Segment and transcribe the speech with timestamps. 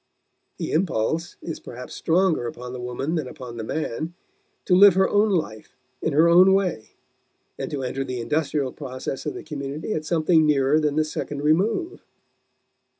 [0.57, 4.15] The impulse is perhaps stronger upon the woman than upon the man
[4.65, 6.93] to live her own life in her own way
[7.59, 11.43] and to enter the industrial process of the community at something nearer than the second
[11.43, 12.01] remove.